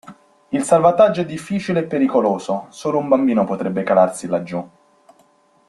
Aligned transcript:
Il 0.49 0.63
salvataggio 0.63 1.21
è 1.21 1.25
difficile 1.27 1.81
e 1.81 1.83
pericoloso: 1.83 2.65
solo 2.71 2.97
un 2.97 3.07
bambino 3.07 3.43
potrebbe 3.45 3.83
calarsi 3.83 4.25
laggiù. 4.25 4.67